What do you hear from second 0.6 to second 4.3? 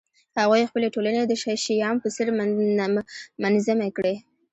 خپلې ټولنې د شیام په څېر منظمې کړې